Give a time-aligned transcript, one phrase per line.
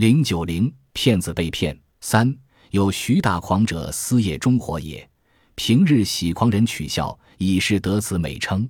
[0.00, 2.34] 零九零骗子被骗三
[2.70, 5.06] 有徐大狂者私业中火也，
[5.56, 8.66] 平日喜狂人取笑，以是得此美称。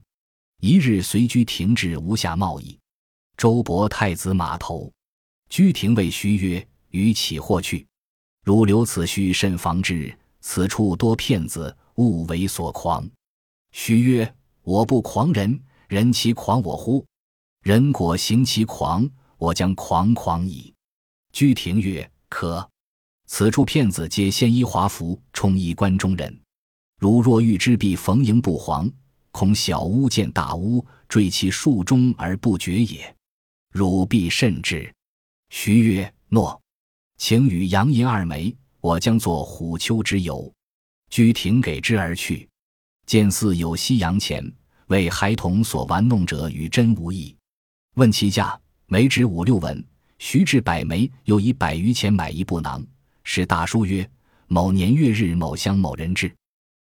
[0.60, 2.76] 一日随居停至无暇贸易，
[3.36, 4.92] 周勃太子码头，
[5.48, 7.86] 居廷谓徐曰：“与起货去，
[8.42, 10.12] 汝留此须慎防之。
[10.40, 13.08] 此处多骗子，勿为所狂。”
[13.70, 14.34] 徐曰
[14.64, 17.06] ：“我不狂人，人其狂我乎？
[17.62, 19.08] 人果行其狂，
[19.38, 20.74] 我将狂狂矣。”
[21.32, 22.68] 居廷曰：“可。
[23.26, 26.40] 此处骗子皆鲜衣华服，充衣关中人。
[26.98, 28.90] 如若欲之，必逢迎不黄，
[29.30, 33.14] 恐小巫见大巫，坠其树中而不觉也。
[33.72, 34.92] 汝必慎之。”
[35.50, 36.60] 徐曰：“诺。
[37.16, 40.52] 请与洋银二枚，我将作虎丘之游。”
[41.10, 42.48] 居廷给之而去。
[43.06, 44.52] 见似有西洋钱，
[44.86, 47.36] 为孩童所玩弄者，与真无异。
[47.94, 49.84] 问其价，每值五六文。
[50.22, 52.86] 徐至百枚，又以百余钱买一布囊，
[53.24, 54.08] 使大书曰
[54.48, 56.30] ：“某年月日某乡某人至。”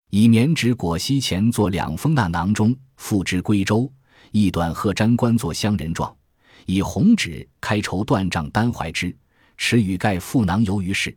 [0.10, 3.90] 以棉纸裹锡钱作两封，那囊中付之归州。
[4.32, 6.14] 一短鹤毡官作乡人状，
[6.66, 9.16] 以红纸开绸断账单怀之。
[9.56, 11.16] 持与盖覆囊游于市，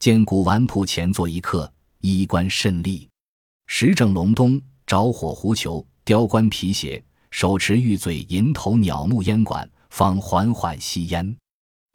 [0.00, 3.08] 见古玩铺前坐一客，衣冠甚丽。
[3.68, 11.36] 时正隆冬，着火狐裘，雕冠皮鞋，手持玉嘴银头鸟目烟管，方缓缓吸烟。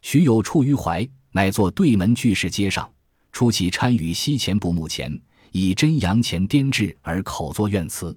[0.02, 2.90] 许有处于怀，乃坐对门巨石阶上，
[3.32, 5.20] 出其参与西前部目前，
[5.52, 8.16] 以真阳钱颠制而口作怨词。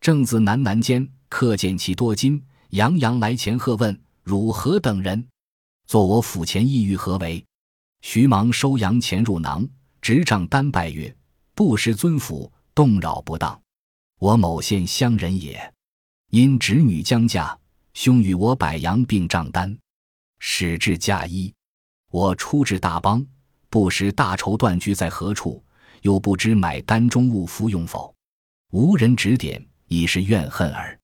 [0.00, 5.24] 正子喃喃间，客见其多金，洋洋来前贺问：“汝何等人？
[5.86, 7.44] 坐我府前意欲何为？”
[8.02, 9.66] 徐忙收洋钱入囊，
[10.00, 11.14] 执杖单拜曰
[11.54, 13.60] ：“不识尊府，动扰不当。
[14.18, 15.72] 我某县乡人也，
[16.30, 17.56] 因侄女将嫁，
[17.94, 19.78] 兄与我百洋并账单。”
[20.44, 21.54] 使至嫁衣，
[22.10, 23.24] 我出至大邦，
[23.70, 25.62] 不识大绸缎居在何处，
[26.00, 28.12] 又不知买单中物服用否，
[28.72, 30.98] 无人指点，已是怨恨耳。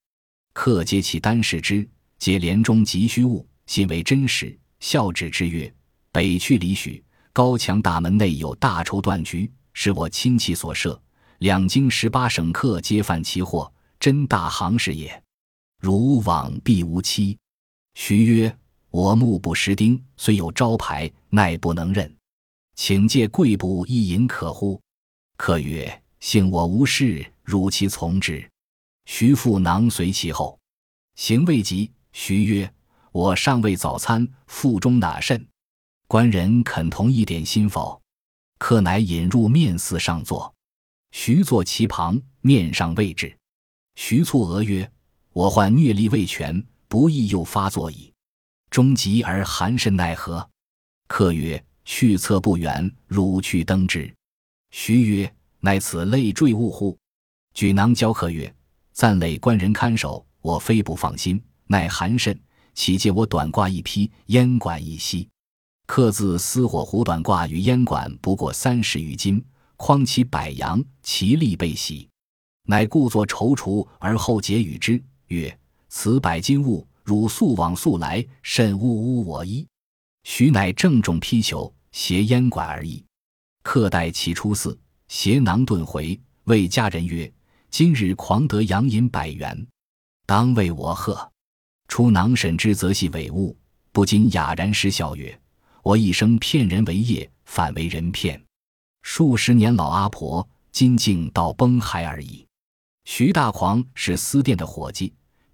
[0.51, 5.73] 客皆其单视之，皆帘中急需物，信为真实，笑指之曰
[6.11, 7.01] ：“北去里许，
[7.31, 11.01] 高墙大门内有大绸缎局，是我亲戚所设，
[11.37, 15.23] 两京十八省客皆贩其货，真大行市也。
[15.79, 17.37] 如往必无期。”
[17.95, 18.58] 徐曰。
[18.91, 22.11] 我目不识丁，虽有招牌，奈不能认，
[22.75, 24.81] 请借贵部一饮可乎？
[25.37, 28.49] 客曰：“幸我无事，汝其从之。”
[29.05, 30.59] 徐父囊随其后，
[31.15, 32.73] 行未及，徐曰
[33.13, 35.47] ：“我尚未早餐，腹中哪甚？
[36.07, 38.01] 官人肯同一点心否？”
[38.57, 40.53] 客乃引入面寺上座，
[41.11, 43.37] 徐坐其旁，面上未至。
[43.95, 44.91] 徐促额曰
[45.31, 48.11] ：“我患疟力未全，不亦又发作矣。”
[48.69, 50.47] 终极而寒甚奈何？
[51.07, 54.13] 客曰：“去策不远，汝去登之。”
[54.69, 56.95] 徐曰：“乃此累赘物乎？”
[57.55, 58.53] 举囊交客曰
[58.93, 61.41] ：“暂累官人看守，我非不放心。
[61.65, 62.39] 奈寒甚，
[62.75, 65.27] 岂借我短褂一匹，烟管一吸。
[65.87, 69.43] 客自私火壶短褂与烟管不过三十余斤，
[69.77, 72.07] 匡其百阳，其力备喜。
[72.67, 75.59] 乃故作踌躇，而后解与之曰
[75.89, 79.67] ：‘此百金物。’”汝速往速来，甚呜呜我衣。
[80.21, 83.03] 徐乃郑重披裘，携烟管而已。
[83.63, 87.33] 客待其出寺，携囊遁回，谓家人曰
[87.71, 89.65] ：“今日狂得洋银百元，
[90.27, 91.31] 当为我贺。”
[91.89, 93.57] 出囊审之，则系伪物，
[93.91, 95.35] 不禁哑然失笑曰
[95.81, 98.39] ：“我一生骗人为业，反为人骗。
[99.01, 102.45] 数十年老阿婆，今竟到崩骸而已。”
[103.05, 105.11] 徐大狂是私店的伙计。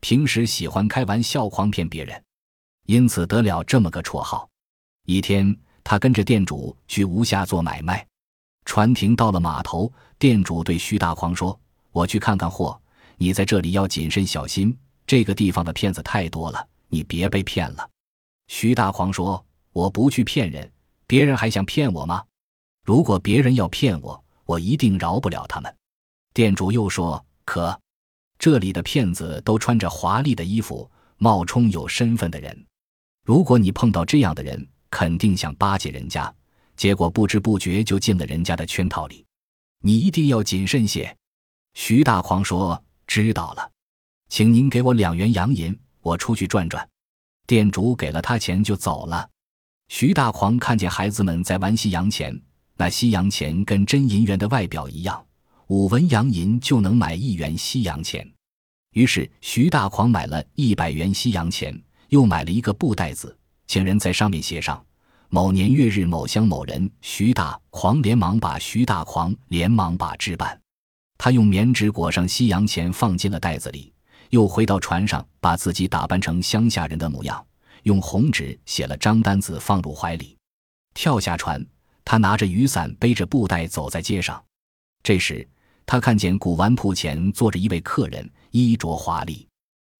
[0.08, 2.24] 平时喜欢开玩笑诓骗别人，
[2.86, 4.48] 因此得了这么个绰号。
[5.08, 8.06] 一天，他跟着店主去吴下做买卖，
[8.66, 11.60] 船停到了码头，店主对徐大狂说
[11.92, 12.80] ：“我去看看货，
[13.18, 14.78] 你在这里要谨慎小心。
[15.08, 17.90] 这个地方的骗子太多了，你别被骗了。”
[18.46, 20.72] 徐大狂说：“我不去骗人，
[21.08, 22.24] 别人还想骗我吗？
[22.84, 25.76] 如果别人要骗我，我一定饶不了他们。”
[26.32, 27.76] 店主又说：“可。”
[28.38, 32.66] 这里的骗子都穿着华丽的衣服，冒充有身份的人。
[33.24, 36.34] 如果你碰到这样的人，肯定想巴结人家，
[36.76, 39.26] 结果不知不觉就进了人家的圈套里。
[39.82, 41.16] 你一定要谨慎些。
[41.74, 43.72] 徐大狂说：“知道了，
[44.30, 46.88] 请您给我两元洋银，我出去转转。”
[47.48, 49.30] 店主给了他钱就走了。
[49.90, 52.42] 徐大狂看见孩子们在玩西洋钱，
[52.78, 55.26] 那西洋钱跟真银元的外表一样。
[55.68, 58.30] 五文洋银就能买一元西洋钱，
[58.92, 61.76] 于是徐大狂买了一百元西洋钱，
[62.10, 63.36] 又买了一个布袋子，
[63.66, 64.84] 请人在上面写上
[65.28, 70.60] ：“某年月日某乡某人徐大狂连忙把徐大狂连忙把置办。
[71.18, 73.92] 他用棉纸裹上西洋钱，放进了袋子里，
[74.30, 77.44] 又回到船上，把自己打扮成乡下人的模样，
[77.84, 80.38] 用红纸写了张单子放入怀里，
[80.94, 81.66] 跳下船。
[82.04, 84.40] 他拿着雨伞，背着布袋走在街上。
[85.02, 85.48] 这时，
[85.86, 89.48] 他看见古玩铺前坐着一位客人，衣着华丽。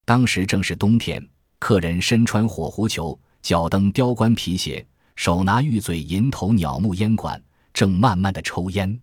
[0.04, 1.26] 当时正是冬天，
[1.60, 4.86] 客人身穿火狐裘，脚蹬雕冠皮鞋，
[5.16, 7.42] 手拿玉嘴银头鸟目烟管，
[7.74, 9.00] 正慢慢的抽烟。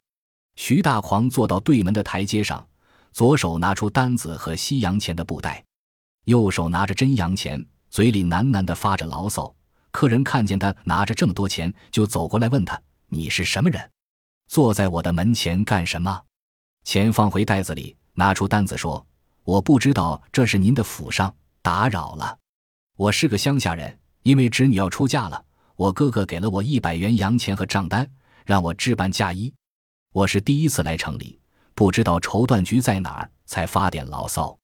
[0.57, 2.67] 徐大狂坐到对门的台阶上，
[3.13, 5.65] 左手拿出单子和西洋钱的布袋，
[6.25, 9.55] 右手拿着真洋钱，嘴里喃喃的发着牢骚。
[9.91, 12.81] 客人看见他拿着这么多钱，就走过来问他。
[13.09, 13.91] 你是什么人？
[14.49, 16.23] 坐在我的门前干什么？
[16.85, 19.05] 钱放回袋子里，拿出单子说
[19.45, 21.33] ：“我不知道这是您的府上，
[21.63, 22.37] 打扰了。
[22.97, 25.43] 我是个乡下人，因为侄女要出嫁了，
[25.77, 28.09] 我哥哥给了我一百元洋钱和账单，
[28.45, 29.53] 让我置办嫁衣。
[30.13, 31.39] 我是第一次来城里，
[31.75, 34.57] 不知道绸缎局在哪儿，才发点牢骚。”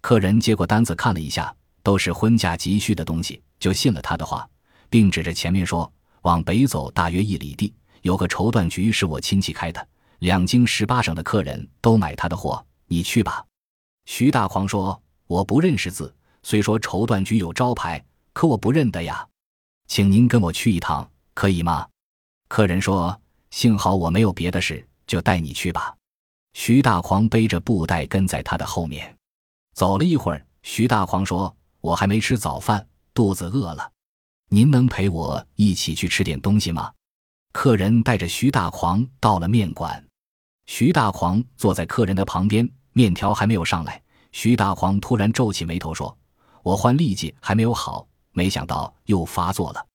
[0.00, 4.48] 客人接过单子看了一下，都是婚嫁急需的东西，就信了他的话，
[4.88, 5.92] 并指着前面说
[6.22, 7.72] ：“往北走大约一里地。”
[8.02, 9.86] 有个绸缎局是我亲戚开的，
[10.18, 13.44] 两京十八省的客人都买他的货，你去吧。
[14.06, 19.26] 徐大狂说：“我不认识字，虽说绸缎局有招牌，可我不认得呀。
[19.86, 21.86] 请您跟我去一趟，可以吗？”
[22.48, 23.20] 客人说
[23.50, 25.94] ：“幸好我没有别的事，就带你去吧。”
[26.54, 29.16] 徐大狂背着布袋跟在他的后面，
[29.74, 32.84] 走了一会儿，徐大狂说：“我还没吃早饭，
[33.14, 33.92] 肚子饿了，
[34.48, 36.92] 您能陪我一起去吃点东西吗？”
[37.52, 40.04] 客人带着徐大狂到了面馆，
[40.68, 44.00] 徐大狂坐在客人的旁边，面条还没有上来，
[44.32, 46.16] 徐大狂突然皱起眉头说
[46.62, 49.86] ：“我换痢疾还没有好，没想到又发作了，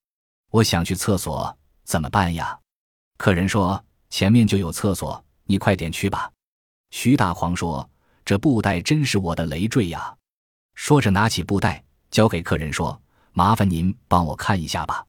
[0.49, 2.59] 我想去厕所，怎么办呀？”
[3.17, 6.29] 客人说：“前面就有厕所，你快点去吧。”
[6.89, 7.87] 徐大狂说
[8.25, 10.17] ：“这布袋真是我的累赘呀！”
[10.73, 12.99] 说着拿起布袋交给客人说
[13.31, 15.05] ：“麻烦您帮我看一下吧，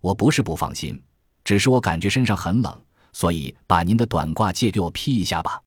[0.00, 1.00] 我不是不放心。”
[1.44, 2.82] 只是我感觉身上很冷，
[3.16, 5.62] 所以把您的短褂借给我披一下吧，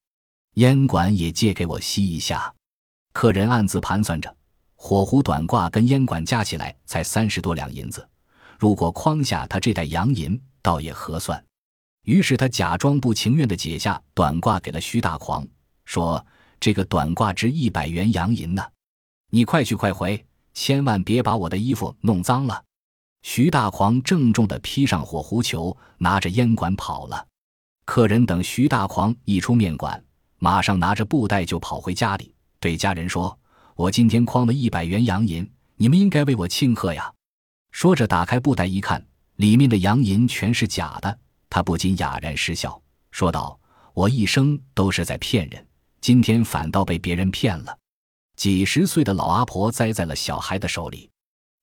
[0.58, 2.54] 烟管也借给我吸一下。
[3.12, 4.38] 客人暗自盘算着，
[4.76, 8.08] 火狐短褂跟烟管加起来才三十多两银子，
[8.60, 11.44] 如果框下他这袋洋银，倒也合算。
[12.04, 15.44] 于是他假装不情愿地解下短褂给了徐大狂，
[15.86, 16.24] 说
[16.62, 18.64] ：“这个短褂值一百元洋银呢，
[19.32, 20.24] 你快去快回，
[20.54, 22.64] 千万别把我的衣服弄脏了。”
[23.26, 27.26] 徐大狂郑重地披上火狐裘，拿着烟管跑了。
[27.90, 30.00] 客人等徐大狂一出面馆，
[30.38, 33.36] 马上拿着布袋就跑回家里，对家人说
[33.76, 37.12] ：“我今天诓了一百元洋银，你们应该为我庆贺呀。”
[37.74, 39.04] 说着，打开布袋一看，
[39.38, 41.18] 里面的洋银全是假的，
[41.50, 43.60] 他不禁哑然失笑，说道
[43.96, 45.66] ：“我一生都是在骗人，
[46.00, 47.76] 今天反倒被别人骗了。”
[48.38, 51.10] 几十岁的老阿婆栽在了小孩的手里。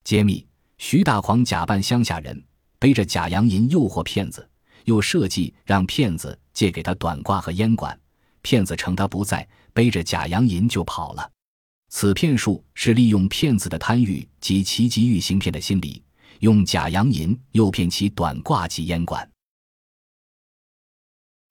[0.03, 0.45] 揭秘。
[0.79, 2.45] 徐大狂假扮乡下人，
[2.81, 4.47] 背着假洋银诱惑骗子，
[4.87, 7.97] 又设计让骗子借给他短褂和烟管。
[8.43, 11.31] 骗子趁他不在，背着假洋银就跑了。
[11.89, 16.03] 此骗术是利用骗子的贪欲及其急于行骗的心理，
[16.41, 19.29] 用假洋银诱骗其短褂及烟管。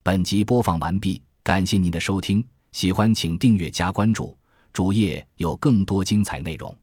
[0.04, 4.38] 本集播放完毕，感谢您的收听，喜欢请订阅加关注，
[4.72, 6.78] 主页有更多精彩内容。